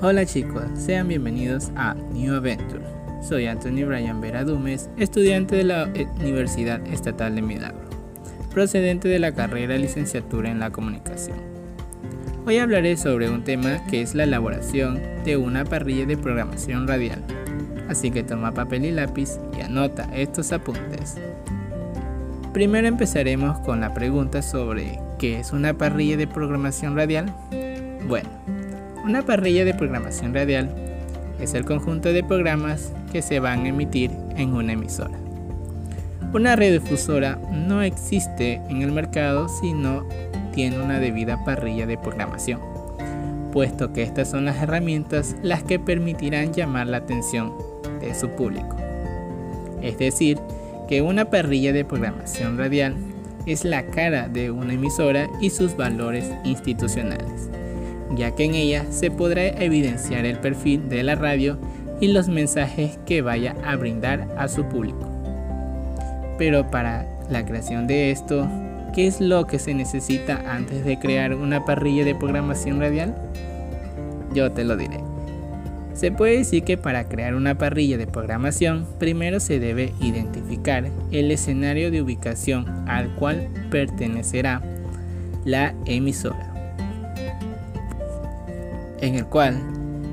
[0.00, 2.84] Hola chicos, sean bienvenidos a New Adventure.
[3.20, 5.90] Soy Anthony Bryan Veradumes, estudiante de la
[6.20, 7.80] Universidad Estatal de Milagro,
[8.54, 11.36] procedente de la carrera licenciatura en la comunicación.
[12.46, 17.20] Hoy hablaré sobre un tema que es la elaboración de una parrilla de programación radial.
[17.88, 21.16] Así que toma papel y lápiz y anota estos apuntes.
[22.52, 27.34] Primero empezaremos con la pregunta sobre ¿qué es una parrilla de programación radial?
[28.06, 28.28] Bueno,
[29.08, 30.68] una parrilla de programación radial
[31.40, 35.18] es el conjunto de programas que se van a emitir en una emisora.
[36.34, 40.06] Una radiodifusora no existe en el mercado si no
[40.52, 42.60] tiene una debida parrilla de programación,
[43.50, 47.54] puesto que estas son las herramientas las que permitirán llamar la atención
[48.02, 48.76] de su público.
[49.80, 50.38] Es decir,
[50.86, 52.94] que una parrilla de programación radial
[53.46, 57.48] es la cara de una emisora y sus valores institucionales
[58.16, 61.58] ya que en ella se podrá evidenciar el perfil de la radio
[62.00, 65.06] y los mensajes que vaya a brindar a su público.
[66.38, 68.48] Pero para la creación de esto,
[68.94, 73.14] ¿qué es lo que se necesita antes de crear una parrilla de programación radial?
[74.34, 75.00] Yo te lo diré.
[75.94, 81.32] Se puede decir que para crear una parrilla de programación, primero se debe identificar el
[81.32, 84.62] escenario de ubicación al cual pertenecerá
[85.44, 86.47] la emisora
[89.00, 89.60] en el cual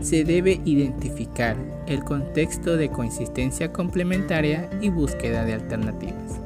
[0.00, 6.40] se debe identificar el contexto de consistencia complementaria y búsqueda de alternativas,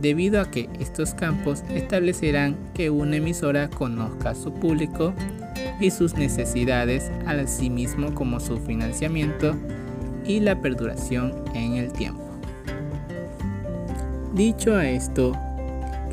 [0.00, 5.14] debido a que estos campos establecerán que una emisora conozca su público
[5.80, 7.10] y sus necesidades,
[7.46, 9.54] sí mismo como su financiamiento
[10.24, 12.22] y la perduración en el tiempo.
[14.34, 15.32] Dicho a esto,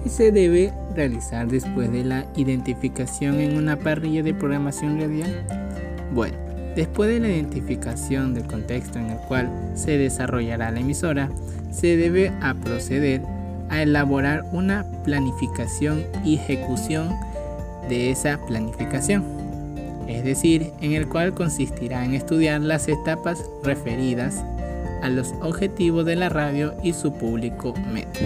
[0.04, 5.46] ¿qué se debe realizar después de la identificación en una parrilla de programación radial?
[6.14, 6.38] Bueno,
[6.76, 11.30] después de la identificación del contexto en el cual se desarrollará la emisora,
[11.72, 13.22] se debe a proceder
[13.70, 17.10] a elaborar una planificación y ejecución
[17.90, 19.24] de esa planificación,
[20.08, 24.44] es decir, en el cual consistirá en estudiar las etapas referidas
[25.02, 28.20] a los objetivos de la radio y su público meta.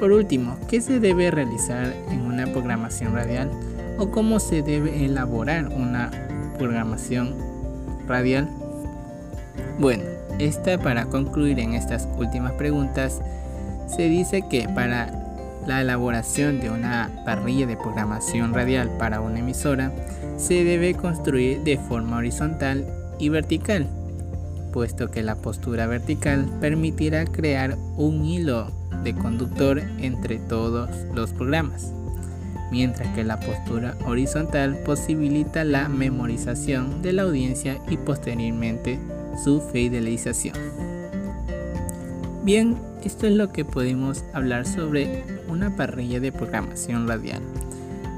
[0.00, 3.50] Por último, ¿qué se debe realizar en una programación radial
[3.98, 6.10] o cómo se debe elaborar una
[6.56, 7.34] programación
[8.08, 8.48] radial?
[9.78, 10.04] Bueno,
[10.38, 13.20] esta para concluir en estas últimas preguntas,
[13.94, 15.12] se dice que para
[15.66, 19.92] la elaboración de una parrilla de programación radial para una emisora
[20.38, 22.86] se debe construir de forma horizontal
[23.18, 23.86] y vertical,
[24.72, 31.92] puesto que la postura vertical permitirá crear un hilo de conductor entre todos los programas
[32.70, 38.98] mientras que la postura horizontal posibilita la memorización de la audiencia y posteriormente
[39.42, 40.54] su fidelización.
[42.44, 47.42] Bien, esto es lo que podemos hablar sobre una parrilla de programación radial.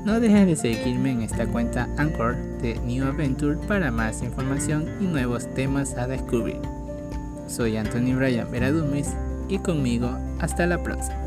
[0.05, 5.05] No dejes de seguirme en esta cuenta Anchor de New Adventure para más información y
[5.05, 6.59] nuevos temas a descubrir.
[7.47, 9.11] Soy Anthony Bryan Veradumis
[9.49, 10.11] y conmigo
[10.41, 11.22] hasta la próxima.